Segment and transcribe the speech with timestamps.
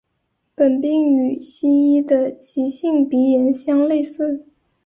[0.55, 4.47] 本病与西医的急性鼻炎相类似。